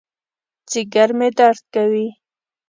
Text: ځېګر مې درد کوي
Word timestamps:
ځېګر 0.71 1.09
مې 1.17 1.29
درد 1.37 1.61
کوي 1.73 2.07